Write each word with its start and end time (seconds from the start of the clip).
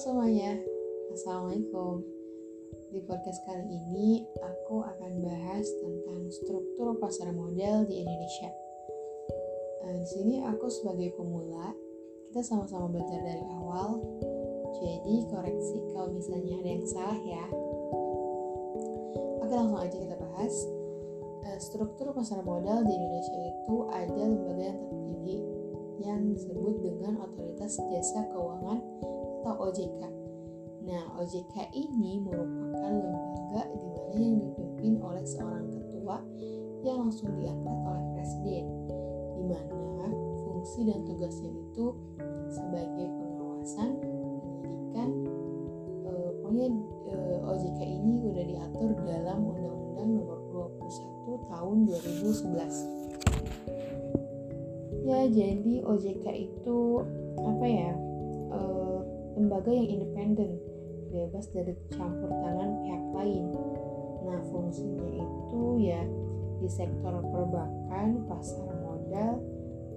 semuanya, 0.00 0.56
Assalamualaikum. 1.12 2.00
Di 2.88 3.04
podcast 3.04 3.36
kali 3.44 3.68
ini 3.68 4.24
aku 4.40 4.80
akan 4.80 5.20
bahas 5.20 5.68
tentang 5.76 6.24
struktur 6.32 6.96
pasar 6.96 7.28
modal 7.36 7.84
di 7.84 8.00
Indonesia. 8.00 8.48
Nah, 9.84 9.92
Di 10.00 10.06
sini 10.08 10.40
aku 10.40 10.72
sebagai 10.72 11.12
pemula, 11.20 11.76
kita 12.32 12.40
sama-sama 12.40 12.88
belajar 12.88 13.20
dari 13.20 13.44
awal. 13.60 14.00
Jadi 14.80 15.28
koreksi 15.28 15.76
kalau 15.92 16.16
misalnya 16.16 16.56
ada 16.64 16.70
yang 16.80 16.86
salah 16.88 17.20
ya. 17.20 17.44
Oke 19.44 19.52
langsung 19.52 19.84
aja 19.84 19.96
kita 20.00 20.16
bahas. 20.16 20.54
Eh, 21.44 21.58
Struktur 21.60 22.16
pasar 22.16 22.40
modal 22.40 22.88
di 22.88 22.92
Indonesia 22.96 23.36
itu 23.36 23.76
ada 23.92 24.16
lembaga 24.16 24.64
yang 24.64 24.80
tertinggi 24.80 25.38
yang 26.00 26.20
disebut 26.32 26.80
dengan 26.80 27.20
Otoritas 27.20 27.76
Jasa 27.76 28.24
Keuangan 28.32 28.80
atau 29.40 29.72
OJK. 29.72 30.02
Nah, 30.84 31.02
OJK 31.16 31.72
ini 31.72 32.20
merupakan 32.20 32.92
lembaga 32.92 33.62
di 33.72 33.88
mana 33.88 34.16
yang 34.20 34.36
dipimpin 34.44 35.00
oleh 35.00 35.24
seorang 35.24 35.66
ketua 35.72 36.20
yang 36.84 37.08
langsung 37.08 37.32
diangkat 37.36 37.78
oleh 37.88 38.04
presiden, 38.16 38.64
di 39.36 39.44
mana 39.48 40.06
fungsi 40.44 40.84
dan 40.88 41.04
tugasnya 41.08 41.52
itu 41.52 41.96
sebagai 42.52 43.08
pengawasan, 43.08 43.90
penyidikan, 44.00 45.10
eh, 46.08 46.30
pokoknya 46.40 46.66
eh, 47.08 47.38
OJK 47.48 47.80
ini 47.80 48.24
udah 48.24 48.44
diatur 48.44 48.90
dalam 49.04 49.38
Undang-Undang 49.44 50.08
Nomor 50.20 50.40
21 50.84 51.48
Tahun 51.48 51.76
2011 51.88 53.10
ya 55.00 55.26
jadi 55.26 55.74
OJK 55.82 56.26
itu 56.28 56.78
apa 57.40 57.66
ya 57.66 57.92
lembaga 59.40 59.72
yang 59.72 59.88
independen 59.88 60.60
bebas 61.08 61.48
dari 61.56 61.72
campur 61.96 62.28
tangan 62.28 62.84
pihak 62.84 63.04
lain. 63.16 63.44
Nah 64.28 64.40
fungsinya 64.52 65.08
itu 65.08 65.62
ya 65.80 66.04
di 66.60 66.68
sektor 66.68 67.24
perbankan 67.24 68.28
pasar 68.28 68.68
modal 68.84 69.40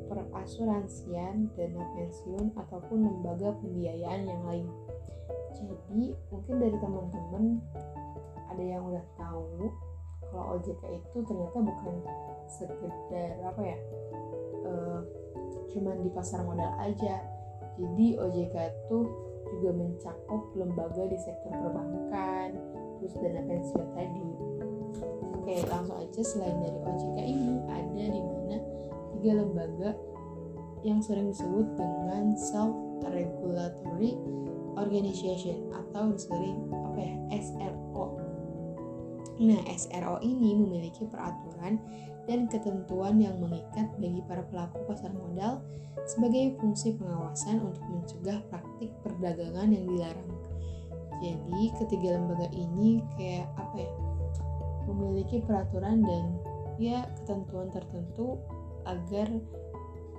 perasuransian 0.08 1.52
dana 1.59 1.83
pensiun 1.91 2.55
ataupun 2.55 3.03
lembaga 3.03 3.52
pembiayaan 3.59 4.31
yang 4.31 4.41
lain. 4.47 4.67
Jadi 5.52 6.16
mungkin 6.31 6.55
dari 6.63 6.78
teman-teman 6.80 7.59
ada 8.47 8.63
yang 8.63 8.88
udah 8.88 9.05
tahu 9.19 9.67
kalau 10.31 10.55
OJK 10.57 11.03
itu 11.03 11.17
ternyata 11.28 11.57
bukan 11.59 11.95
sekedar 12.47 13.38
apa 13.44 13.61
ya 13.61 13.78
uh, 14.66 15.00
cuman 15.67 16.00
di 16.00 16.09
pasar 16.16 16.47
modal 16.47 16.72
aja. 16.80 17.19
Jadi 17.75 18.17
OJK 18.17 18.55
itu 18.55 18.97
juga 19.57 19.69
mencakup 19.75 20.41
lembaga 20.57 21.03
di 21.05 21.17
sektor 21.21 21.51
perbankan 21.53 22.57
terus 22.99 23.13
dana 23.19 23.41
pensiun 23.45 23.87
tadi. 23.93 24.27
Oke 25.39 25.55
langsung 25.67 25.97
aja 25.99 26.21
selain 26.23 26.57
dari 26.63 26.79
OJK 26.79 27.17
ini 27.19 27.51
ada 27.67 28.03
di 28.07 28.21
mana 28.21 28.57
tiga 29.17 29.31
lembaga 29.43 29.89
yang 30.83 30.99
sering 30.99 31.31
disebut 31.31 31.67
dengan 31.75 32.35
self 32.35 32.75
regulatory 33.07 34.15
organization 34.79 35.67
atau 35.71 36.15
sering 36.15 36.67
apa 36.71 36.99
ya 36.99 37.15
SRO 37.43 38.33
Nah, 39.41 39.65
SRO 39.65 40.21
ini 40.21 40.53
memiliki 40.53 41.09
peraturan 41.09 41.81
dan 42.27 42.47
ketentuan 42.47 43.19
yang 43.19 43.35
mengikat 43.39 43.91
bagi 43.99 44.23
para 44.27 44.43
pelaku 44.47 44.79
pasar 44.88 45.11
modal 45.11 45.59
sebagai 46.07 46.55
fungsi 46.59 46.95
pengawasan 46.95 47.59
untuk 47.59 47.83
mencegah 47.88 48.39
praktik 48.47 48.91
perdagangan 49.03 49.71
yang 49.71 49.85
dilarang. 49.88 50.31
Jadi, 51.23 51.72
ketiga 51.79 52.19
lembaga 52.19 52.47
ini 52.51 53.00
kayak 53.16 53.47
apa 53.56 53.78
ya? 53.79 53.91
memiliki 54.84 55.39
peraturan 55.44 56.03
dan 56.03 56.23
ya 56.75 57.07
ketentuan 57.22 57.72
tertentu 57.72 58.40
agar 58.84 59.28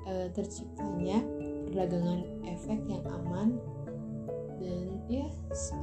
e, 0.08 0.12
terciptanya 0.32 1.20
perdagangan 1.68 2.24
efek 2.48 2.80
yang 2.88 3.04
aman 3.04 3.60
dan 4.56 4.86
ya 5.10 5.28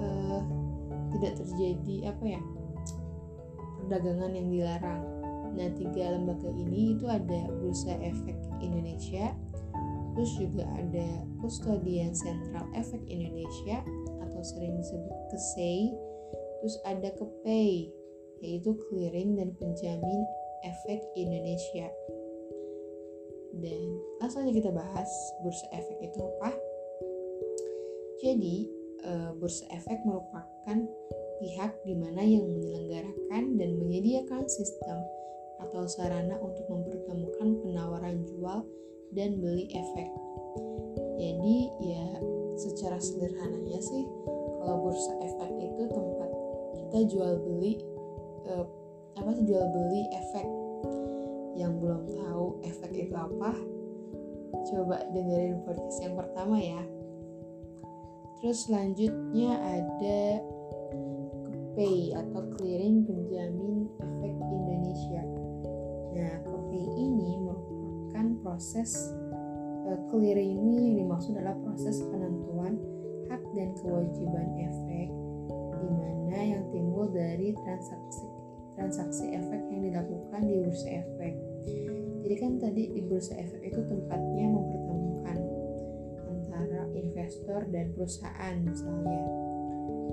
e, 0.02 0.10
tidak 1.14 1.34
terjadi 1.44 1.96
apa 2.10 2.26
ya 2.26 2.42
perdagangan 3.82 4.32
yang 4.34 4.48
dilarang. 4.50 5.04
Nah, 5.52 5.68
tiga 5.76 6.16
lembaga 6.16 6.48
ini 6.56 6.96
itu 6.96 7.06
ada 7.08 7.52
Bursa 7.60 7.92
Efek 8.00 8.38
Indonesia, 8.64 9.36
terus 10.16 10.32
juga 10.40 10.64
ada 10.80 11.08
Kustodian 11.44 12.16
Sentral 12.16 12.68
Efek 12.76 13.04
Indonesia 13.12 13.84
atau 14.24 14.42
sering 14.44 14.80
disebut 14.80 15.16
KSEI, 15.32 15.92
terus 16.64 16.76
ada 16.88 17.10
KPEI, 17.16 17.92
yaitu 18.42 18.72
Clearing 18.88 19.36
dan 19.36 19.52
Penjamin 19.60 20.22
Efek 20.64 21.04
Indonesia. 21.20 21.92
Dan 23.52 24.00
langsung 24.24 24.48
aja 24.48 24.54
kita 24.56 24.72
bahas 24.72 25.10
Bursa 25.44 25.68
Efek 25.76 26.00
itu 26.00 26.20
apa. 26.24 26.56
Jadi, 28.24 28.70
eh, 29.04 29.32
Bursa 29.36 29.68
Efek 29.76 30.00
merupakan 30.08 30.78
pihak 31.42 31.72
di 31.84 31.98
mana 31.98 32.22
yang 32.22 32.46
menyelenggarakan 32.46 33.58
dan 33.58 33.70
menyediakan 33.82 34.46
sistem 34.46 35.02
atau 35.68 35.86
sarana 35.86 36.36
untuk 36.42 36.66
mempertemukan 36.68 37.62
penawaran 37.62 38.26
jual 38.26 38.66
dan 39.14 39.38
beli 39.38 39.70
efek. 39.72 40.10
Jadi 41.22 41.58
ya 41.86 42.06
secara 42.58 42.98
sederhananya 42.98 43.80
sih 43.80 44.04
kalau 44.62 44.90
bursa 44.90 45.14
efek 45.22 45.52
itu 45.62 45.84
tempat 45.90 46.30
kita 46.78 47.00
jual 47.14 47.34
beli 47.46 47.82
eh, 48.50 48.66
apa 49.18 49.30
sih 49.38 49.46
jual 49.46 49.66
beli 49.70 50.02
efek. 50.12 50.48
Yang 51.52 51.74
belum 51.84 52.04
tahu 52.16 52.46
efek 52.64 52.92
itu 52.96 53.14
apa, 53.14 53.52
coba 54.72 55.04
dengerin 55.12 55.62
podcast 55.68 56.00
yang 56.00 56.16
pertama 56.16 56.58
ya. 56.58 56.82
Terus 58.40 58.66
selanjutnya 58.66 59.60
ada 59.60 60.42
KPI 61.72 62.12
atau 62.12 62.42
Clearing 62.60 63.08
Penjamin 63.08 63.88
Efek 64.04 64.36
Indonesia. 64.36 65.24
Nah, 66.12 66.34
KPI 66.44 66.88
ini 67.00 67.40
merupakan 67.40 68.26
proses 68.44 68.96
uh, 69.88 70.00
clearing 70.12 70.60
ini 70.60 70.76
yang 70.92 70.96
dimaksud 71.08 71.36
adalah 71.36 71.56
proses 71.64 72.04
penentuan 72.04 72.76
hak 73.32 73.42
dan 73.56 73.72
kewajiban 73.80 74.48
efek 74.60 75.08
di 75.82 75.90
mana 75.90 76.40
yang 76.40 76.64
timbul 76.70 77.08
dari 77.10 77.56
transaksi 77.56 78.26
transaksi 78.76 79.36
efek 79.36 79.62
yang 79.72 79.82
dilakukan 79.88 80.42
di 80.48 80.56
bursa 80.64 80.90
efek. 80.90 81.34
Jadi 82.22 82.36
kan 82.40 82.52
tadi 82.60 82.84
di 82.92 83.02
bursa 83.04 83.36
efek 83.36 83.62
itu 83.68 83.82
tempatnya 83.88 84.46
mempertemukan 84.48 85.38
antara 86.28 86.82
investor 86.96 87.68
dan 87.72 87.92
perusahaan 87.96 88.56
misalnya 88.64 89.52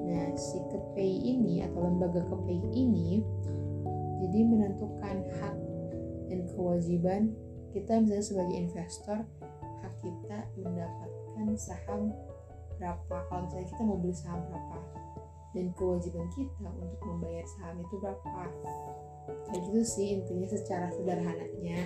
Nah, 0.08 0.32
si 0.40 0.56
KPI 0.72 1.36
ini 1.36 1.60
atau 1.68 1.84
lembaga 1.84 2.24
KPI 2.32 2.64
ini 2.72 3.20
jadi 4.24 4.40
menentukan 4.40 5.16
hak 5.36 5.56
dan 6.28 6.40
kewajiban 6.52 7.32
kita 7.72 8.00
misalnya 8.00 8.24
sebagai 8.24 8.56
investor 8.56 9.18
hak 9.84 9.94
kita 10.00 10.38
mendapatkan 10.60 11.46
saham 11.56 12.12
berapa? 12.78 13.16
Kalau 13.28 13.40
misalnya 13.44 13.68
kita 13.68 13.82
mau 13.84 13.98
beli 13.98 14.14
saham 14.16 14.40
berapa? 14.48 14.78
Dan 15.56 15.66
kewajiban 15.74 16.28
kita 16.36 16.68
untuk 16.70 17.00
membayar 17.02 17.46
saham 17.58 17.76
itu 17.82 17.94
berapa? 18.00 18.42
Kayak 19.48 19.60
gitu 19.68 19.80
sih 19.84 20.06
intinya 20.16 20.48
secara 20.48 20.86
sederhananya. 20.92 21.80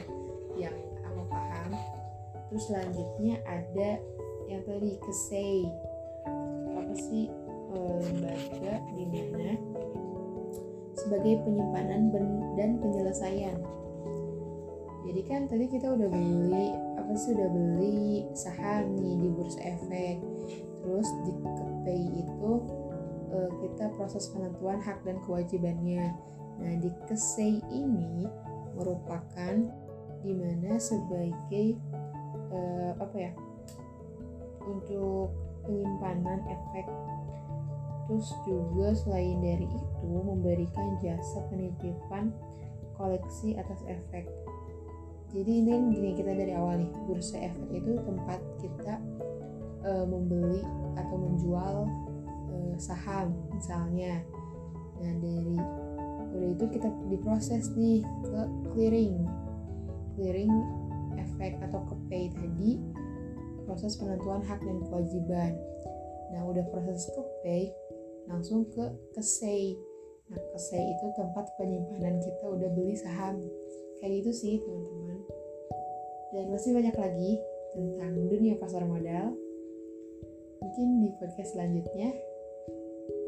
Yang 0.54 0.76
aku 1.02 1.22
paham. 1.30 1.70
Terus 2.50 2.64
selanjutnya 2.68 3.34
ada 3.48 3.90
yang 4.46 4.62
tadi 4.68 5.00
kesei. 5.00 5.64
Apa 6.76 6.94
sih? 6.94 7.26
Lembaga 7.72 8.84
di 8.92 9.04
mana? 9.08 9.56
Sebagai 10.92 11.40
penyimpanan 11.40 12.12
dan 12.54 12.70
penyelesaian. 12.84 13.56
Jadi 15.12 15.22
kan 15.28 15.44
tadi 15.44 15.68
kita 15.68 15.92
udah 15.92 16.08
beli 16.08 16.72
apa 16.96 17.12
sih 17.20 17.36
udah 17.36 17.48
beli 17.52 18.24
saham 18.32 18.96
nih 18.96 19.20
di 19.20 19.28
bursa 19.28 19.60
efek. 19.60 20.24
Terus 20.80 21.08
di 21.28 21.32
KPI 21.36 22.08
itu 22.24 22.52
eh, 23.28 23.50
kita 23.60 23.92
proses 23.92 24.32
penentuan 24.32 24.80
hak 24.80 25.04
dan 25.04 25.20
kewajibannya. 25.28 26.16
Nah, 26.64 26.74
di 26.80 26.88
KSEI 27.08 27.60
ini 27.68 28.24
merupakan 28.72 29.54
di 30.22 30.32
mana 30.32 30.78
sebagai 30.78 31.74
uh, 32.54 32.94
apa 33.02 33.16
ya 33.18 33.32
untuk 34.62 35.34
penyimpanan 35.66 36.46
efek 36.46 36.86
Terus 38.06 38.28
juga 38.44 38.92
selain 38.92 39.38
dari 39.40 39.64
itu 39.64 40.10
memberikan 40.10 40.98
jasa 40.98 41.40
penitipan 41.48 42.34
koleksi 42.98 43.54
atas 43.56 43.80
efek. 43.86 44.26
Jadi 45.32 45.64
ini 45.64 45.72
gini 45.96 46.10
kita 46.12 46.36
dari 46.36 46.52
awal 46.52 46.84
nih, 46.84 46.90
bursa 47.08 47.40
efek 47.40 47.68
itu 47.72 47.96
tempat 48.04 48.40
kita 48.60 49.00
uh, 49.80 50.04
membeli 50.04 50.60
atau 51.00 51.16
menjual 51.16 51.76
uh, 52.52 52.74
saham 52.76 53.32
misalnya. 53.56 54.20
Nah 55.00 55.12
dari 55.24 55.56
udah 56.32 56.48
itu 56.52 56.64
kita 56.68 56.88
diproses 57.08 57.72
nih 57.76 58.04
ke 58.04 58.40
clearing. 58.76 59.24
Clearing 60.20 60.52
efek 61.16 61.56
atau 61.64 61.80
ke 61.88 61.94
pay 62.12 62.28
tadi 62.28 62.76
proses 63.64 63.96
penentuan 63.96 64.44
hak 64.44 64.60
dan 64.60 64.84
kewajiban. 64.84 65.56
Nah 66.36 66.44
udah 66.44 66.64
proses 66.68 67.08
ke 67.08 67.22
pay 67.40 67.64
langsung 68.28 68.68
ke 68.68 68.84
kesei 69.16 69.74
nah 70.30 70.40
kesei 70.56 70.80
itu 70.80 71.06
tempat 71.12 71.44
penyimpanan 71.60 72.16
kita 72.20 72.44
udah 72.52 72.68
beli 72.72 72.96
saham. 72.96 73.40
Kayak 74.00 74.24
gitu 74.24 74.30
sih 74.32 74.54
teman-teman 74.60 75.11
dan 76.32 76.48
masih 76.48 76.72
banyak 76.72 76.96
lagi 76.96 77.32
tentang 77.76 78.12
dunia 78.28 78.56
pasar 78.56 78.88
modal. 78.88 79.36
Mungkin 80.64 80.88
di 81.04 81.08
podcast 81.20 81.52
selanjutnya. 81.52 82.10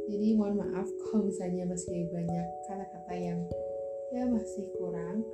Jadi 0.09 0.37
mohon 0.37 0.61
maaf 0.61 0.89
kalau 1.09 1.29
misalnya 1.29 1.65
masih 1.69 2.09
banyak 2.13 2.47
kata-kata 2.69 3.15
yang 3.17 3.41
ya 4.13 4.25
masih 4.29 4.69
kurang. 4.81 5.25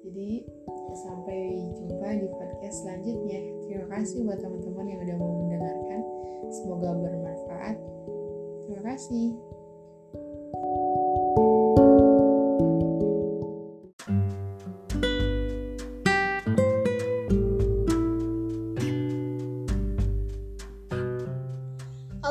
Jadi 0.00 0.42
sampai 0.96 1.70
jumpa 1.76 2.08
di 2.18 2.28
podcast 2.30 2.76
selanjutnya. 2.82 3.40
Terima 3.66 3.86
kasih 3.90 4.26
buat 4.26 4.40
teman-teman 4.40 4.86
yang 4.90 5.00
udah 5.06 5.16
mau 5.18 5.32
mendengarkan. 5.44 6.00
Semoga 6.50 6.90
bermanfaat. 6.98 7.76
Terima 8.66 8.82
kasih 8.86 9.38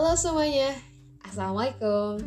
Halo 0.09 0.17
semuanya, 0.17 0.73
Assalamualaikum. 1.21 2.17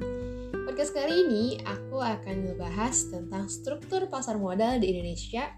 Podcast 0.71 0.95
kali 0.95 1.27
ini 1.27 1.59
aku 1.67 1.99
akan 1.99 2.47
membahas 2.47 3.11
tentang 3.11 3.51
struktur 3.51 4.07
pasar 4.07 4.39
modal 4.39 4.79
di 4.79 4.95
Indonesia. 4.95 5.51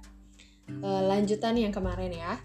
E, 0.64 0.88
Lanjutan 1.04 1.52
yang 1.60 1.68
kemarin 1.68 2.16
ya. 2.16 2.40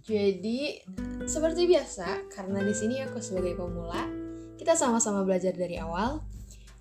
Jadi 0.00 0.80
seperti 1.28 1.68
biasa, 1.68 2.24
karena 2.32 2.64
di 2.64 2.72
sini 2.72 3.04
aku 3.04 3.20
sebagai 3.20 3.52
pemula 3.52 4.08
Kita 4.56 4.72
sama-sama 4.72 5.20
belajar 5.28 5.52
dari 5.52 5.76
awal. 5.76 6.24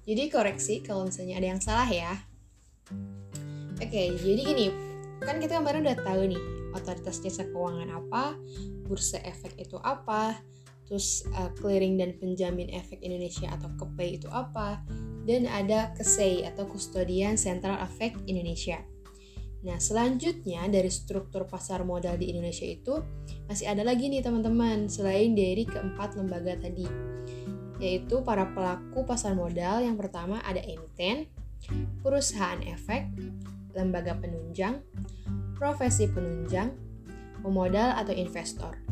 Jadi 0.08 0.32
koreksi 0.32 0.80
kalau 0.80 1.04
misalnya 1.04 1.44
ada 1.44 1.52
yang 1.52 1.60
salah 1.60 1.92
ya. 1.92 2.16
Oke, 3.76 4.16
jadi 4.24 4.42
gini. 4.48 4.72
Kan 5.20 5.44
kita 5.44 5.60
kemarin 5.60 5.84
udah 5.84 6.00
tahu 6.00 6.32
nih 6.32 6.44
Otoritas 6.72 7.20
Jasa 7.20 7.44
Keuangan 7.44 7.92
apa 7.92 8.40
Bursa 8.88 9.20
Efek 9.20 9.60
itu 9.60 9.76
apa 9.84 10.40
terus 10.88 11.28
uh, 11.36 11.52
clearing 11.60 12.00
dan 12.00 12.16
penjamin 12.16 12.72
efek 12.72 13.04
Indonesia 13.04 13.52
atau 13.52 13.68
KEPE 13.76 14.24
itu 14.24 14.28
apa, 14.32 14.82
dan 15.28 15.44
ada 15.52 15.92
KESEI 16.00 16.48
atau 16.48 16.64
Kustodian 16.66 17.36
Central 17.36 17.76
Efek 17.84 18.16
Indonesia. 18.26 18.80
Nah, 19.68 19.84
selanjutnya 19.84 20.64
dari 20.72 20.88
struktur 20.88 21.44
pasar 21.44 21.84
modal 21.84 22.16
di 22.16 22.32
Indonesia 22.32 22.64
itu 22.64 23.04
masih 23.52 23.68
ada 23.68 23.84
lagi 23.84 24.08
nih 24.08 24.24
teman-teman, 24.24 24.88
selain 24.88 25.36
dari 25.36 25.68
keempat 25.68 26.16
lembaga 26.16 26.56
tadi. 26.56 26.88
Yaitu 27.84 28.24
para 28.24 28.48
pelaku 28.56 29.04
pasar 29.04 29.36
modal 29.36 29.84
yang 29.84 30.00
pertama 30.00 30.40
ada 30.48 30.64
emiten, 30.64 31.28
perusahaan 32.00 32.64
efek, 32.64 33.12
lembaga 33.76 34.16
penunjang, 34.16 34.80
profesi 35.60 36.08
penunjang, 36.08 36.72
pemodal 37.44 37.92
atau 38.00 38.16
investor. 38.16 38.87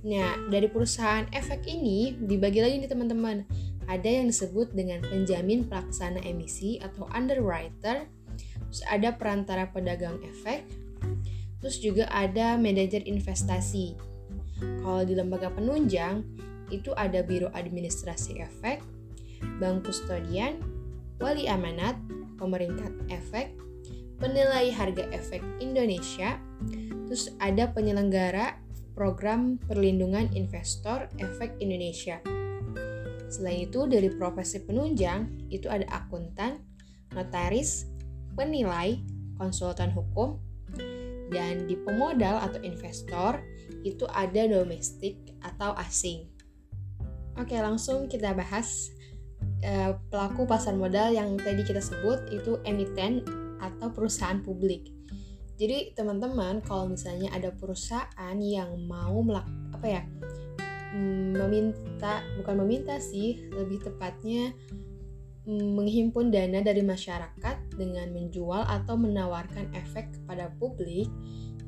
Nah, 0.00 0.48
dari 0.48 0.64
perusahaan 0.70 1.28
efek 1.28 1.68
ini 1.68 2.16
dibagi 2.16 2.64
lagi 2.64 2.80
nih 2.80 2.88
teman-teman. 2.88 3.44
Ada 3.84 4.06
yang 4.22 4.30
disebut 4.30 4.72
dengan 4.72 5.04
penjamin 5.04 5.66
pelaksana 5.66 6.24
emisi 6.24 6.80
atau 6.80 7.04
underwriter, 7.12 8.06
terus 8.70 8.82
ada 8.86 9.12
perantara 9.12 9.68
pedagang 9.68 10.22
efek, 10.24 10.64
terus 11.60 11.82
juga 11.82 12.08
ada 12.08 12.56
manajer 12.56 13.04
investasi. 13.04 13.98
Kalau 14.60 15.02
di 15.04 15.12
lembaga 15.16 15.52
penunjang, 15.52 16.24
itu 16.70 16.94
ada 16.94 17.20
Biro 17.26 17.50
Administrasi 17.50 18.40
Efek, 18.40 18.80
Bank 19.58 19.84
Kustodian, 19.84 20.62
Wali 21.18 21.50
Amanat, 21.50 21.98
Pemerintah 22.38 22.88
Efek, 23.10 23.52
Penilai 24.22 24.70
Harga 24.70 25.08
Efek 25.10 25.42
Indonesia, 25.58 26.38
terus 27.08 27.32
ada 27.42 27.68
penyelenggara 27.72 28.60
Program 29.00 29.56
Perlindungan 29.64 30.28
Investor 30.36 31.08
Efek 31.16 31.56
Indonesia. 31.64 32.20
Selain 33.32 33.64
itu, 33.64 33.88
dari 33.88 34.12
profesi 34.12 34.60
penunjang 34.60 35.48
itu 35.48 35.72
ada 35.72 35.88
akuntan, 35.88 36.60
notaris, 37.16 37.88
penilai, 38.36 39.00
konsultan 39.40 39.88
hukum, 39.96 40.36
dan 41.32 41.64
di 41.64 41.80
pemodal 41.80 42.44
atau 42.44 42.60
investor 42.60 43.40
itu 43.88 44.04
ada 44.12 44.44
domestik 44.44 45.16
atau 45.40 45.72
asing. 45.80 46.28
Oke, 47.40 47.56
langsung 47.56 48.04
kita 48.04 48.36
bahas 48.36 48.92
e, 49.64 49.96
pelaku 50.12 50.44
pasar 50.44 50.76
modal 50.76 51.16
yang 51.16 51.40
tadi 51.40 51.64
kita 51.64 51.80
sebut 51.80 52.28
itu 52.36 52.60
emiten 52.68 53.24
atau 53.64 53.88
perusahaan 53.88 54.44
publik. 54.44 54.92
Jadi 55.60 55.92
teman-teman 55.92 56.64
kalau 56.64 56.88
misalnya 56.88 57.28
ada 57.36 57.52
perusahaan 57.52 58.36
yang 58.40 58.80
mau 58.88 59.20
melak 59.20 59.44
apa 59.76 59.86
ya 60.00 60.02
mm, 60.96 61.36
meminta 61.36 62.24
bukan 62.40 62.64
meminta 62.64 62.96
sih 62.96 63.44
lebih 63.52 63.84
tepatnya 63.84 64.56
mm, 65.44 65.68
menghimpun 65.76 66.32
dana 66.32 66.64
dari 66.64 66.80
masyarakat 66.80 67.76
dengan 67.76 68.08
menjual 68.08 68.64
atau 68.64 68.96
menawarkan 68.96 69.68
efek 69.76 70.16
kepada 70.16 70.48
publik. 70.56 71.12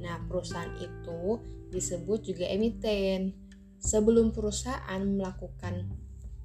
Nah, 0.00 0.19
perusahaan 0.25 0.73
itu 0.81 1.39
disebut 1.69 2.33
juga 2.33 2.49
emiten. 2.49 3.37
Sebelum 3.77 4.33
perusahaan 4.33 5.03
melakukan 5.05 5.91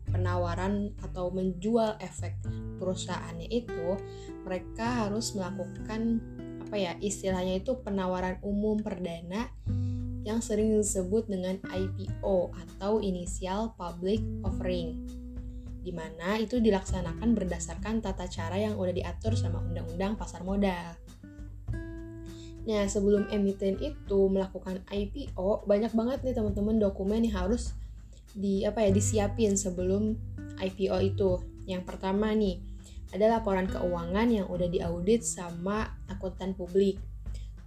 penawaran 0.09 0.93
atau 0.99 1.29
menjual 1.29 1.95
efek 2.01 2.37
perusahaannya 2.81 3.49
itu, 3.49 3.97
mereka 4.41 5.05
harus 5.05 5.37
melakukan 5.37 6.21
apa 6.67 6.75
ya 6.75 6.93
istilahnya 6.99 7.63
itu 7.63 7.79
penawaran 7.79 8.43
umum 8.43 8.75
perdana 8.83 9.47
yang 10.27 10.43
sering 10.43 10.75
disebut 10.75 11.31
dengan 11.31 11.55
IPO 11.63 12.51
atau 12.51 12.99
Initial 12.99 13.71
Public 13.79 14.19
Offering 14.43 15.07
di 15.79 15.95
mana 15.95 16.35
itu 16.35 16.59
dilaksanakan 16.59 17.31
berdasarkan 17.31 18.03
tata 18.03 18.27
cara 18.27 18.59
yang 18.59 18.75
udah 18.75 18.91
diatur 18.91 19.39
sama 19.39 19.63
undang-undang 19.63 20.19
pasar 20.19 20.43
modal. 20.43 20.99
Nah, 22.67 22.83
sebelum 22.91 23.31
emiten 23.31 23.79
itu 23.79 24.27
melakukan 24.27 24.83
IPO, 24.91 25.63
banyak 25.63 25.95
banget 25.95 26.19
nih 26.27 26.35
teman-teman 26.35 26.75
dokumen 26.83 27.23
yang 27.23 27.47
harus 27.47 27.71
di 28.35 28.67
apa 28.67 28.83
ya 28.83 28.91
disiapin 28.91 29.55
sebelum 29.55 30.19
IPO 30.59 30.97
itu. 30.99 31.39
Yang 31.63 31.87
pertama 31.87 32.35
nih, 32.35 32.59
ada 33.15 33.39
laporan 33.39 33.67
keuangan 33.71 34.27
yang 34.27 34.47
udah 34.51 34.67
diaudit 34.67 35.23
sama 35.23 35.95
akuntan 36.11 36.51
publik. 36.51 36.99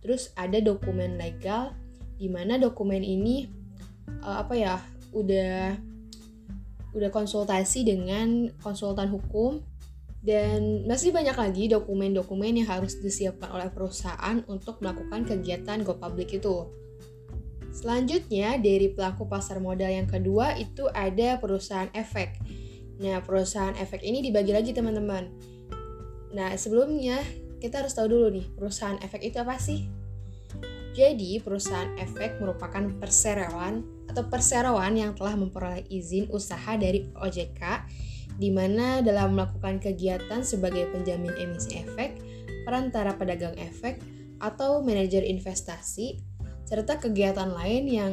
Terus 0.01 0.33
ada 0.37 0.61
dokumen 0.61 1.17
legal 1.17 1.77
di 2.21 2.29
mana 2.29 2.61
dokumen 2.61 3.01
ini 3.01 3.49
uh, 4.21 4.45
apa 4.45 4.55
ya 4.57 4.75
udah 5.17 5.77
udah 6.91 7.11
konsultasi 7.15 7.87
dengan 7.87 8.51
konsultan 8.61 9.09
hukum 9.09 9.63
dan 10.21 10.85
masih 10.85 11.17
banyak 11.17 11.33
lagi 11.33 11.65
dokumen-dokumen 11.73 12.61
yang 12.61 12.69
harus 12.69 13.01
disiapkan 13.01 13.49
oleh 13.57 13.73
perusahaan 13.73 14.45
untuk 14.53 14.85
melakukan 14.85 15.25
kegiatan 15.25 15.81
go 15.81 15.97
public 15.97 16.37
itu. 16.37 16.69
Selanjutnya 17.71 18.59
dari 18.61 18.93
pelaku 18.93 19.25
pasar 19.25 19.63
modal 19.63 19.89
yang 19.89 20.05
kedua 20.05 20.59
itu 20.61 20.91
ada 20.93 21.39
perusahaan 21.41 21.89
efek 21.97 22.37
Nah, 23.01 23.25
perusahaan 23.25 23.73
efek 23.81 24.05
ini 24.05 24.21
dibagi 24.21 24.53
lagi 24.53 24.77
teman-teman. 24.77 25.33
Nah, 26.37 26.53
sebelumnya 26.55 27.19
kita 27.59 27.81
harus 27.81 27.97
tahu 27.97 28.13
dulu 28.13 28.29
nih, 28.29 28.47
perusahaan 28.53 29.01
efek 29.01 29.25
itu 29.25 29.41
apa 29.41 29.57
sih? 29.57 29.89
Jadi, 30.93 31.41
perusahaan 31.41 31.97
efek 31.97 32.43
merupakan 32.45 32.83
perseroan 33.01 34.05
atau 34.11 34.27
perseroan 34.29 34.99
yang 34.99 35.17
telah 35.17 35.39
memperoleh 35.39 35.87
izin 35.89 36.29
usaha 36.29 36.77
dari 36.77 37.09
OJK 37.15 37.63
di 38.41 38.49
mana 38.49 39.05
dalam 39.05 39.37
melakukan 39.37 39.81
kegiatan 39.81 40.41
sebagai 40.41 40.89
penjamin 40.93 41.31
emisi 41.37 41.81
efek, 41.81 42.21
perantara 42.65 43.13
pedagang 43.17 43.57
efek, 43.61 44.01
atau 44.41 44.81
manajer 44.81 45.21
investasi, 45.29 46.25
serta 46.65 46.97
kegiatan 46.97 47.53
lain 47.53 47.85
yang 47.85 48.13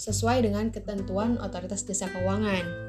sesuai 0.00 0.40
dengan 0.40 0.72
ketentuan 0.72 1.36
otoritas 1.36 1.84
jasa 1.84 2.08
keuangan. 2.08 2.87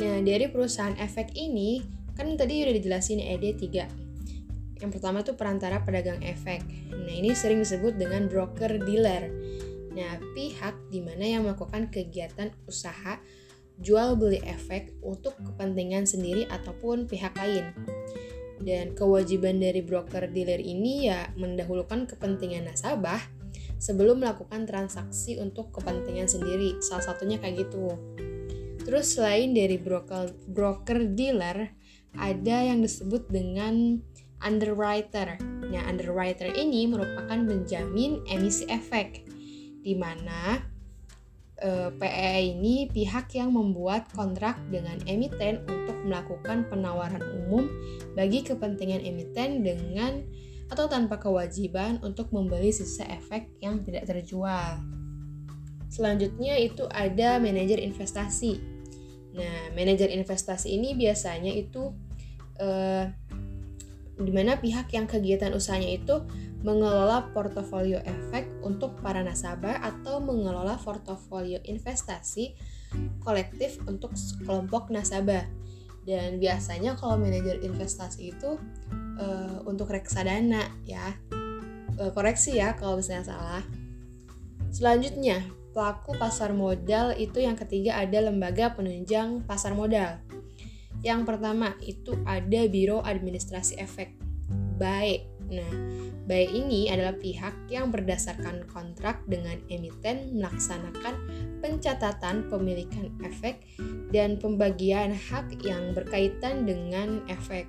Nah, 0.00 0.16
dari 0.24 0.48
perusahaan 0.48 0.96
efek 0.96 1.36
ini, 1.36 1.84
kan 2.16 2.32
tadi 2.32 2.64
udah 2.64 2.72
dijelasin 2.72 3.20
ED3. 3.20 3.64
Yang 4.80 4.90
pertama 4.96 5.20
itu 5.20 5.36
perantara 5.36 5.84
pedagang 5.84 6.24
efek. 6.24 6.64
Nah, 6.88 7.12
ini 7.12 7.36
sering 7.36 7.60
disebut 7.60 8.00
dengan 8.00 8.24
broker 8.24 8.80
dealer. 8.80 9.28
Nah, 9.92 10.16
pihak 10.32 10.88
di 10.88 11.04
mana 11.04 11.24
yang 11.28 11.44
melakukan 11.44 11.92
kegiatan 11.92 12.48
usaha 12.64 13.20
jual 13.76 14.16
beli 14.16 14.40
efek 14.40 14.96
untuk 15.04 15.36
kepentingan 15.36 16.08
sendiri 16.08 16.48
ataupun 16.48 17.04
pihak 17.04 17.36
lain. 17.36 17.76
Dan 18.60 18.96
kewajiban 18.96 19.60
dari 19.60 19.84
broker 19.84 20.32
dealer 20.32 20.60
ini 20.60 21.12
ya 21.12 21.28
mendahulukan 21.36 22.08
kepentingan 22.08 22.68
nasabah 22.72 23.20
sebelum 23.80 24.20
melakukan 24.20 24.68
transaksi 24.68 25.40
untuk 25.40 25.72
kepentingan 25.72 26.28
sendiri. 26.28 26.76
Salah 26.84 27.04
satunya 27.04 27.40
kayak 27.40 27.68
gitu. 27.68 27.96
Terus 28.80 29.16
selain 29.16 29.52
dari 29.52 29.76
broker 29.76 30.32
broker 30.48 31.12
dealer, 31.12 31.70
ada 32.16 32.56
yang 32.64 32.82
disebut 32.82 33.28
dengan 33.30 34.00
underwriter. 34.40 35.36
Nah, 35.70 35.84
underwriter 35.86 36.50
ini 36.50 36.88
merupakan 36.88 37.38
penjamin 37.44 38.24
emisi 38.26 38.66
efek 38.66 39.28
di 39.80 39.94
mana 39.96 40.60
eh, 41.60 41.90
PEE 41.92 42.56
ini 42.56 42.88
pihak 42.90 43.32
yang 43.36 43.52
membuat 43.52 44.08
kontrak 44.12 44.58
dengan 44.72 44.96
emiten 45.06 45.62
untuk 45.68 45.96
melakukan 46.04 46.66
penawaran 46.68 47.22
umum 47.44 47.68
bagi 48.16 48.42
kepentingan 48.42 49.04
emiten 49.04 49.60
dengan 49.62 50.24
atau 50.70 50.86
tanpa 50.86 51.18
kewajiban 51.18 51.98
untuk 52.00 52.30
membeli 52.30 52.70
sisa 52.70 53.02
efek 53.10 53.50
yang 53.58 53.82
tidak 53.82 54.06
terjual. 54.06 54.99
Selanjutnya 55.90 56.54
itu 56.56 56.86
ada 56.86 57.42
manajer 57.42 57.82
investasi. 57.82 58.62
Nah, 59.34 59.74
manajer 59.74 60.14
investasi 60.14 60.78
ini 60.78 60.94
biasanya 60.94 61.50
itu 61.50 61.90
eh, 62.62 63.10
di 64.20 64.32
mana 64.32 64.60
pihak 64.62 64.92
yang 64.94 65.10
kegiatan 65.10 65.50
usahanya 65.50 65.90
itu 65.98 66.22
mengelola 66.60 67.32
portofolio 67.32 67.98
efek 68.04 68.46
untuk 68.60 69.00
para 69.00 69.24
nasabah 69.24 69.80
atau 69.80 70.20
mengelola 70.20 70.76
portofolio 70.76 71.56
investasi 71.64 72.52
kolektif 73.24 73.80
untuk 73.88 74.12
kelompok 74.44 74.92
nasabah. 74.92 75.48
Dan 76.04 76.36
biasanya 76.36 76.96
kalau 76.96 77.16
manajer 77.16 77.64
investasi 77.64 78.34
itu 78.36 78.60
uh, 79.20 79.58
untuk 79.64 79.88
reksadana 79.88 80.68
ya. 80.84 81.16
Uh, 82.00 82.12
koreksi 82.12 82.56
ya 82.56 82.76
kalau 82.76 83.00
misalnya 83.00 83.36
salah. 83.36 83.64
Selanjutnya, 84.70 85.44
pelaku 85.70 86.18
pasar 86.18 86.50
modal 86.50 87.14
itu 87.14 87.42
yang 87.42 87.54
ketiga 87.54 87.98
ada 87.98 88.18
lembaga 88.18 88.74
penunjang 88.74 89.46
pasar 89.46 89.74
modal. 89.74 90.18
Yang 91.00 91.20
pertama 91.24 91.72
itu 91.80 92.12
ada 92.28 92.60
Biro 92.68 93.00
Administrasi 93.00 93.80
Efek. 93.80 94.12
Baik. 94.76 95.24
Nah, 95.50 95.72
baik 96.30 96.50
ini 96.54 96.86
adalah 96.86 97.18
pihak 97.18 97.66
yang 97.72 97.90
berdasarkan 97.90 98.70
kontrak 98.70 99.26
dengan 99.26 99.58
emiten 99.66 100.38
melaksanakan 100.38 101.14
pencatatan 101.58 102.46
pemilikan 102.46 103.10
efek 103.26 103.66
dan 104.14 104.38
pembagian 104.38 105.10
hak 105.10 105.58
yang 105.66 105.90
berkaitan 105.90 106.70
dengan 106.70 107.26
efek. 107.26 107.66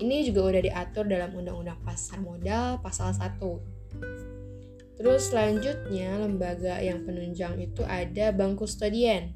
Ini 0.00 0.24
juga 0.24 0.56
udah 0.56 0.62
diatur 0.64 1.04
dalam 1.12 1.36
Undang-Undang 1.36 1.84
Pasar 1.84 2.24
Modal 2.24 2.80
pasal 2.80 3.12
1. 3.12 4.29
Terus 5.00 5.32
selanjutnya 5.32 6.20
lembaga 6.20 6.76
yang 6.76 7.08
penunjang 7.08 7.56
itu 7.56 7.80
ada 7.88 8.36
bank 8.36 8.60
kustodian 8.60 9.32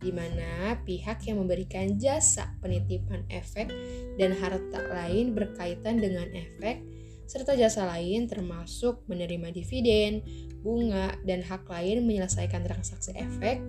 di 0.00 0.14
mana 0.14 0.80
pihak 0.86 1.26
yang 1.26 1.42
memberikan 1.42 1.98
jasa 1.98 2.56
penitipan 2.62 3.26
efek 3.28 3.68
dan 4.16 4.32
harta 4.38 4.80
lain 4.86 5.34
berkaitan 5.34 5.98
dengan 5.98 6.30
efek 6.30 6.80
serta 7.26 7.54
jasa 7.54 7.86
lain 7.86 8.26
termasuk 8.26 9.06
menerima 9.06 9.54
dividen, 9.54 10.22
bunga, 10.66 11.14
dan 11.22 11.42
hak 11.46 11.62
lain 11.66 12.02
menyelesaikan 12.02 12.66
transaksi 12.66 13.14
efek. 13.14 13.62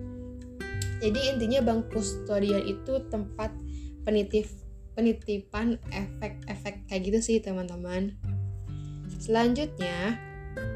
Jadi 0.98 1.20
intinya 1.30 1.62
bank 1.62 1.90
kustodian 1.94 2.66
itu 2.66 3.02
tempat 3.10 3.54
penitip 4.02 4.46
penitipan 4.98 5.78
efek-efek 5.94 6.90
kayak 6.90 7.02
gitu 7.06 7.18
sih 7.22 7.38
teman-teman. 7.38 8.18
Selanjutnya 9.22 10.18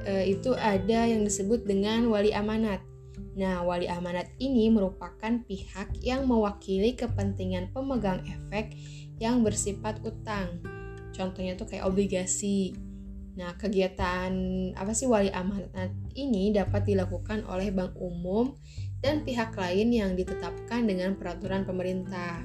e, 0.06 0.32
itu 0.32 0.54
ada 0.56 1.06
yang 1.06 1.26
disebut 1.26 1.66
dengan 1.66 2.06
wali 2.08 2.30
amanat. 2.32 2.80
Nah, 3.36 3.60
wali 3.64 3.84
amanat 3.84 4.32
ini 4.40 4.72
merupakan 4.72 5.44
pihak 5.44 6.00
yang 6.00 6.24
mewakili 6.24 6.96
kepentingan 6.96 7.68
pemegang 7.72 8.24
efek 8.24 8.72
yang 9.20 9.44
bersifat 9.44 10.00
utang. 10.04 10.60
Contohnya 11.12 11.56
tuh 11.56 11.68
kayak 11.68 11.84
obligasi. 11.84 12.76
Nah, 13.36 13.52
kegiatan 13.60 14.32
apa 14.72 14.96
sih 14.96 15.04
wali 15.04 15.28
amanat 15.28 15.92
ini 16.16 16.56
dapat 16.56 16.88
dilakukan 16.88 17.44
oleh 17.44 17.68
bank 17.68 17.92
umum 18.00 18.56
dan 19.04 19.20
pihak 19.20 19.52
lain 19.52 19.92
yang 19.92 20.16
ditetapkan 20.16 20.88
dengan 20.88 21.12
peraturan 21.20 21.68
pemerintah. 21.68 22.40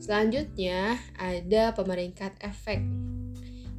Selanjutnya 0.00 0.96
ada 1.16 1.72
pemeringkat 1.76 2.40
efek, 2.40 2.80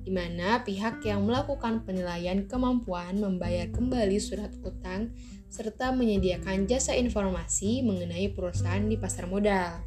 di 0.06 0.14
mana 0.14 0.62
pihak 0.62 1.02
yang 1.02 1.26
melakukan 1.26 1.82
penilaian 1.82 2.46
kemampuan 2.46 3.18
membayar 3.18 3.66
kembali 3.74 4.22
surat 4.22 4.54
utang 4.62 5.10
serta 5.50 5.90
menyediakan 5.90 6.70
jasa 6.70 6.94
informasi 6.94 7.82
mengenai 7.82 8.30
perusahaan 8.30 8.86
di 8.86 9.02
pasar 9.02 9.26
modal. 9.26 9.82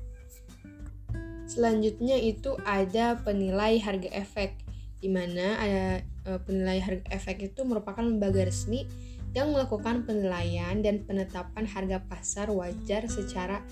Selanjutnya 1.47 2.19
itu 2.19 2.59
ada 2.67 3.23
penilai 3.23 3.79
harga 3.79 4.11
efek, 4.11 4.59
di 4.99 5.07
mana 5.07 5.57
ada 5.63 5.85
e, 6.27 6.31
penilai 6.43 6.83
harga 6.83 7.07
efek 7.15 7.55
itu 7.55 7.63
merupakan 7.63 8.03
lembaga 8.03 8.43
resmi 8.43 8.91
yang 9.39 9.55
melakukan 9.55 10.03
penilaian 10.03 10.83
dan 10.83 11.07
penetapan 11.07 11.63
harga 11.63 12.03
pasar 12.11 12.51
wajar 12.51 13.07
secara 13.07 13.63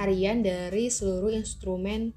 harian 0.00 0.40
dari 0.40 0.88
seluruh 0.88 1.34
instrumen 1.34 2.16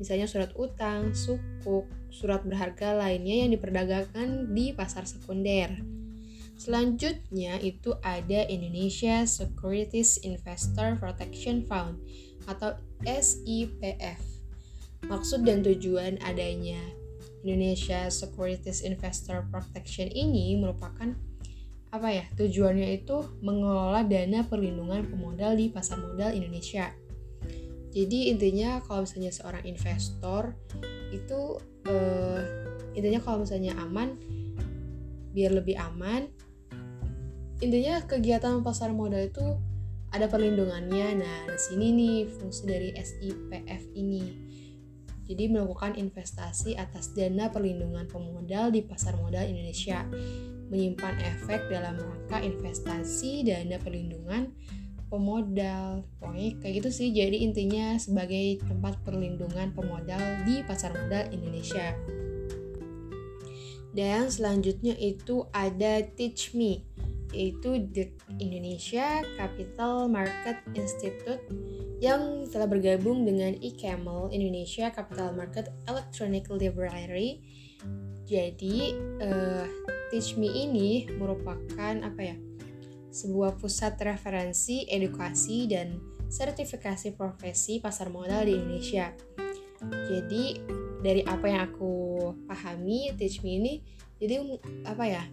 misalnya 0.00 0.24
surat 0.24 0.50
utang, 0.56 1.12
sukuk, 1.12 1.84
surat 2.10 2.42
berharga 2.44 2.94
lainnya 2.94 3.46
yang 3.46 3.50
diperdagangkan 3.54 4.50
di 4.52 4.74
pasar 4.74 5.06
sekunder. 5.06 5.80
Selanjutnya 6.60 7.56
itu 7.64 7.96
ada 8.04 8.44
Indonesia 8.44 9.24
Securities 9.24 10.20
Investor 10.20 11.00
Protection 11.00 11.64
Fund 11.64 11.96
atau 12.44 12.76
SIPF. 13.00 14.20
Maksud 15.08 15.48
dan 15.48 15.64
tujuan 15.64 16.20
adanya 16.20 16.76
Indonesia 17.40 18.12
Securities 18.12 18.84
Investor 18.84 19.48
Protection 19.48 20.12
ini 20.12 20.60
merupakan 20.60 21.16
apa 21.90 22.08
ya 22.12 22.24
tujuannya 22.36 23.02
itu 23.02 23.24
mengelola 23.40 24.04
dana 24.04 24.44
perlindungan 24.44 25.08
pemodal 25.08 25.56
di 25.56 25.72
pasar 25.72 25.96
modal 25.96 26.36
Indonesia. 26.36 26.92
Jadi 27.90 28.30
intinya 28.30 28.78
kalau 28.86 29.02
misalnya 29.02 29.34
seorang 29.34 29.66
investor 29.66 30.54
itu 31.10 31.58
uh, 31.90 32.40
intinya 32.94 33.18
kalau 33.18 33.42
misalnya 33.42 33.74
aman 33.82 34.14
biar 35.30 35.54
lebih 35.54 35.78
aman 35.78 36.26
intinya 37.60 38.02
kegiatan 38.06 38.62
pasar 38.62 38.90
modal 38.90 39.26
itu 39.26 39.44
ada 40.10 40.26
perlindungannya. 40.26 41.22
Nah, 41.22 41.38
di 41.46 41.60
sini 41.60 41.86
nih 41.94 42.16
fungsi 42.26 42.66
dari 42.66 42.90
SIPF 42.94 43.82
ini. 43.94 44.24
Jadi 45.30 45.46
melakukan 45.46 45.94
investasi 45.94 46.74
atas 46.74 47.14
dana 47.14 47.46
perlindungan 47.54 48.10
pemodal 48.10 48.74
di 48.74 48.82
pasar 48.82 49.14
modal 49.14 49.46
Indonesia 49.46 50.02
menyimpan 50.70 51.22
efek 51.22 51.70
dalam 51.70 51.94
rangka 52.02 52.42
investasi 52.42 53.46
dana 53.46 53.78
perlindungan 53.78 54.50
pemodal. 55.10 56.06
Pokoknya 56.22 56.56
kayak 56.62 56.74
gitu 56.80 56.90
sih. 56.94 57.08
Jadi 57.10 57.42
intinya 57.42 57.98
sebagai 57.98 58.62
tempat 58.62 59.02
perlindungan 59.02 59.74
pemodal 59.74 60.46
di 60.46 60.62
pasar 60.62 60.94
modal 60.94 61.28
Indonesia. 61.34 61.92
Dan 63.90 64.30
selanjutnya 64.30 64.94
itu 64.94 65.50
ada 65.50 66.00
Teach 66.14 66.54
Me. 66.54 66.86
Yaitu 67.30 67.90
The 67.94 68.10
Indonesia 68.42 69.22
Capital 69.38 70.10
Market 70.10 70.66
Institute 70.74 71.42
yang 72.02 72.42
telah 72.50 72.66
bergabung 72.66 73.22
dengan 73.22 73.54
eCamel 73.60 74.34
Indonesia 74.34 74.90
Capital 74.90 75.34
Market 75.38 75.70
Electronic 75.86 76.50
Library. 76.50 77.38
Jadi 78.26 78.98
uh, 79.22 79.66
Teach 80.10 80.34
Me 80.34 80.50
ini 80.50 81.06
merupakan 81.18 81.94
apa 82.02 82.22
ya? 82.22 82.49
Sebuah 83.10 83.58
pusat 83.58 83.98
referensi, 83.98 84.86
edukasi 84.86 85.66
dan 85.66 85.98
sertifikasi 86.30 87.18
profesi 87.18 87.82
pasar 87.82 88.06
modal 88.08 88.46
di 88.46 88.54
Indonesia. 88.54 89.10
Jadi 89.82 90.62
dari 91.02 91.26
apa 91.26 91.46
yang 91.50 91.62
aku 91.66 91.92
pahami 92.46 93.10
Teach 93.18 93.42
Me 93.42 93.58
ini 93.58 93.74
jadi 94.20 94.36
apa 94.84 95.04
ya? 95.08 95.24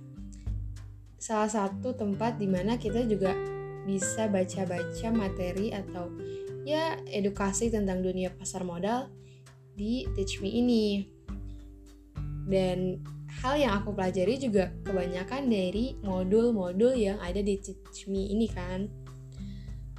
Salah 1.20 1.52
satu 1.52 1.94
tempat 1.94 2.40
di 2.40 2.48
mana 2.48 2.80
kita 2.80 3.04
juga 3.04 3.36
bisa 3.84 4.32
baca-baca 4.32 5.08
materi 5.12 5.76
atau 5.76 6.08
ya 6.64 6.96
edukasi 7.08 7.68
tentang 7.68 8.00
dunia 8.04 8.32
pasar 8.32 8.64
modal 8.64 9.12
di 9.76 10.08
Teach 10.16 10.40
Me 10.40 10.50
ini. 10.50 10.86
Dan 12.48 13.04
hal 13.48 13.56
yang 13.56 13.74
aku 13.80 13.96
pelajari 13.96 14.36
juga 14.36 14.76
kebanyakan 14.84 15.48
dari 15.48 15.96
modul-modul 16.04 16.92
yang 17.00 17.16
ada 17.24 17.40
di 17.40 17.56
Teach 17.56 18.12
Me 18.12 18.28
ini 18.28 18.52
kan. 18.52 18.92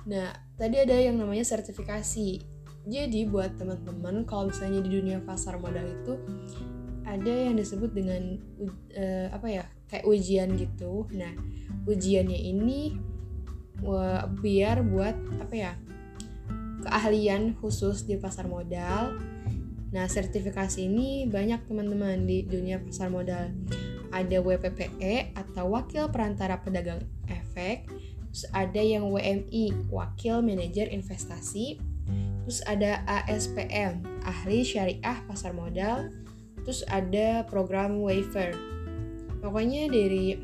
Nah, 0.05 0.37
tadi 0.61 0.76
ada 0.76 0.93
yang 0.93 1.17
namanya 1.17 1.49
sertifikasi. 1.49 2.45
Jadi 2.85 3.21
buat 3.25 3.57
teman-teman 3.57 4.28
kalau 4.28 4.52
misalnya 4.52 4.85
di 4.85 5.00
dunia 5.00 5.25
pasar 5.25 5.57
modal 5.57 5.88
itu 5.88 6.21
ada 7.09 7.33
yang 7.33 7.57
disebut 7.57 7.88
dengan 7.97 8.37
uh, 8.93 9.33
apa 9.33 9.49
ya 9.49 9.64
kayak 9.88 10.05
ujian 10.05 10.52
gitu. 10.52 11.09
Nah, 11.17 11.33
ujiannya 11.88 12.37
ini 12.37 13.00
uh, 13.81 14.28
biar 14.28 14.85
buat 14.85 15.17
apa 15.40 15.55
ya 15.57 15.73
keahlian 16.85 17.57
khusus 17.64 18.05
di 18.05 18.21
pasar 18.21 18.45
modal 18.45 19.17
Nah, 19.88 20.04
sertifikasi 20.04 20.85
ini 20.85 21.25
banyak 21.25 21.64
teman-teman 21.64 22.28
di 22.28 22.45
dunia 22.45 22.76
pasar 22.76 23.09
modal. 23.09 23.49
Ada 24.12 24.40
WPPE 24.40 25.33
atau 25.33 25.73
Wakil 25.73 26.12
Perantara 26.12 26.61
Pedagang 26.61 27.00
Efek, 27.28 27.88
terus 28.28 28.45
ada 28.52 28.80
yang 28.80 29.09
WMI, 29.09 29.88
Wakil 29.88 30.45
Manajer 30.45 30.92
Investasi, 30.92 31.80
terus 32.45 32.61
ada 32.68 33.00
ASPM, 33.09 34.04
Ahli 34.25 34.64
Syariah 34.64 35.25
Pasar 35.25 35.57
Modal, 35.57 36.12
terus 36.64 36.85
ada 36.88 37.45
program 37.49 38.00
waiver. 38.04 38.52
Pokoknya 39.40 39.88
dari 39.88 40.37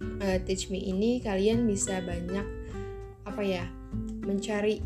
uh, 0.00 0.38
Teach 0.44 0.68
Me 0.68 0.80
ini 0.80 1.24
kalian 1.24 1.64
bisa 1.64 2.04
banyak 2.04 2.44
apa 3.24 3.40
ya 3.40 3.64
mencari 4.28 4.84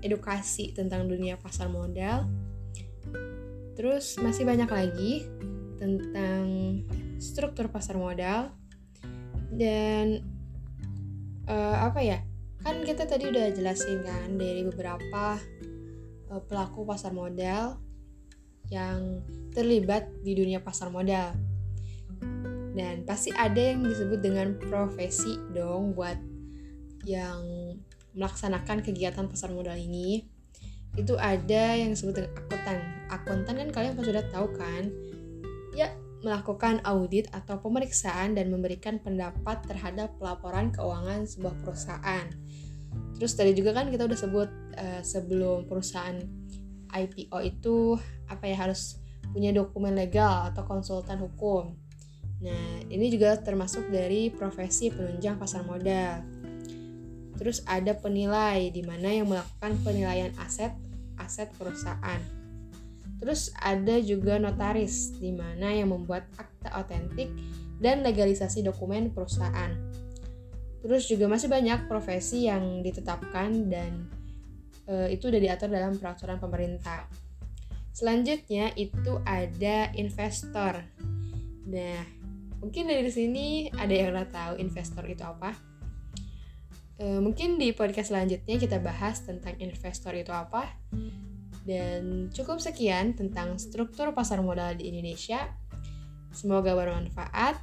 edukasi 0.00 0.72
tentang 0.72 1.06
dunia 1.06 1.36
pasar 1.38 1.68
modal 1.70 2.26
Terus 3.72 4.20
masih 4.20 4.44
banyak 4.44 4.68
lagi 4.68 5.12
tentang 5.80 6.44
struktur 7.18 7.72
pasar 7.72 7.96
modal 7.96 8.52
dan 9.52 10.22
uh, 11.48 11.88
apa 11.88 12.00
ya? 12.04 12.18
Kan 12.62 12.86
kita 12.86 13.08
tadi 13.08 13.26
udah 13.26 13.50
jelasin 13.50 14.06
kan 14.06 14.38
dari 14.38 14.62
beberapa 14.62 15.40
uh, 16.30 16.42
pelaku 16.46 16.86
pasar 16.86 17.10
modal 17.10 17.80
yang 18.70 19.20
terlibat 19.52 20.08
di 20.24 20.32
dunia 20.32 20.62
pasar 20.62 20.88
modal. 20.88 21.36
Dan 22.72 23.04
pasti 23.04 23.28
ada 23.36 23.60
yang 23.60 23.84
disebut 23.84 24.24
dengan 24.24 24.56
profesi 24.56 25.36
dong 25.52 25.92
buat 25.92 26.16
yang 27.04 27.42
melaksanakan 28.16 28.80
kegiatan 28.80 29.28
pasar 29.28 29.52
modal 29.52 29.76
ini 29.76 30.24
itu 30.96 31.16
ada 31.16 31.76
yang 31.76 31.96
disebut 31.96 32.14
dengan 32.20 32.32
akuntan. 32.36 32.78
Akuntan 33.08 33.54
kan 33.56 33.68
kalian 33.72 33.92
pasti 33.96 34.10
sudah 34.12 34.26
tahu 34.28 34.46
kan? 34.56 34.82
Ya, 35.72 35.88
melakukan 36.22 36.84
audit 36.86 37.26
atau 37.34 37.58
pemeriksaan 37.58 38.38
dan 38.38 38.52
memberikan 38.52 39.02
pendapat 39.02 39.64
terhadap 39.66 40.14
pelaporan 40.20 40.70
keuangan 40.70 41.26
sebuah 41.26 41.54
perusahaan. 41.64 42.26
Terus 43.18 43.32
tadi 43.34 43.52
juga 43.56 43.74
kan 43.74 43.90
kita 43.90 44.06
udah 44.06 44.18
sebut 44.18 44.48
uh, 44.78 45.02
sebelum 45.02 45.66
perusahaan 45.66 46.20
IPO 46.92 47.38
itu 47.42 47.96
apa 48.28 48.44
ya 48.46 48.68
harus 48.68 49.00
punya 49.32 49.50
dokumen 49.50 49.96
legal 49.96 50.52
atau 50.52 50.62
konsultan 50.68 51.24
hukum. 51.24 51.72
Nah, 52.42 52.84
ini 52.90 53.06
juga 53.08 53.38
termasuk 53.38 53.88
dari 53.88 54.28
profesi 54.28 54.90
penunjang 54.90 55.38
pasar 55.38 55.62
modal. 55.64 56.26
Terus 57.42 57.58
ada 57.66 57.90
penilai 57.98 58.70
di 58.70 58.86
mana 58.86 59.10
yang 59.10 59.26
melakukan 59.26 59.74
penilaian 59.82 60.30
aset 60.38 60.70
aset 61.18 61.50
perusahaan. 61.58 62.22
Terus 63.18 63.50
ada 63.58 63.98
juga 63.98 64.38
notaris 64.38 65.18
di 65.18 65.34
mana 65.34 65.74
yang 65.74 65.90
membuat 65.90 66.30
akta 66.38 66.70
otentik 66.78 67.34
dan 67.82 68.06
legalisasi 68.06 68.62
dokumen 68.62 69.10
perusahaan. 69.10 69.74
Terus 70.86 71.10
juga 71.10 71.26
masih 71.26 71.50
banyak 71.50 71.90
profesi 71.90 72.46
yang 72.46 72.78
ditetapkan 72.82 73.50
dan 73.66 74.06
e, 74.86 75.14
itu 75.14 75.26
udah 75.26 75.42
diatur 75.42 75.70
dalam 75.70 75.98
peraturan 75.98 76.38
pemerintah. 76.38 77.10
Selanjutnya 77.90 78.70
itu 78.78 79.18
ada 79.26 79.90
investor. 79.98 80.82
Nah, 81.66 82.02
mungkin 82.62 82.86
dari 82.86 83.10
sini 83.10 83.70
ada 83.74 83.90
yang 83.90 84.14
udah 84.14 84.30
tahu 84.30 84.52
investor 84.62 85.06
itu 85.10 85.22
apa? 85.26 85.71
E, 87.02 87.18
mungkin 87.18 87.58
di 87.58 87.74
podcast 87.74 88.14
selanjutnya 88.14 88.62
kita 88.62 88.78
bahas 88.78 89.26
tentang 89.26 89.58
investor 89.58 90.14
itu 90.14 90.30
apa. 90.30 90.70
Dan 91.66 92.30
cukup 92.30 92.62
sekian 92.62 93.18
tentang 93.18 93.58
struktur 93.58 94.14
pasar 94.14 94.38
modal 94.38 94.78
di 94.78 94.86
Indonesia. 94.86 95.50
Semoga 96.30 96.78
bermanfaat. 96.78 97.58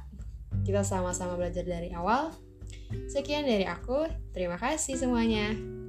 Kita 0.60 0.84
sama-sama 0.84 1.40
belajar 1.40 1.64
dari 1.64 1.88
awal. 1.96 2.36
Sekian 3.08 3.48
dari 3.48 3.64
aku. 3.64 4.04
Terima 4.36 4.60
kasih 4.60 5.00
semuanya. 5.00 5.79